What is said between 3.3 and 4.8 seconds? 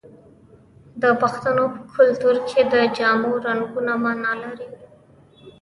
رنګونه مانا لري.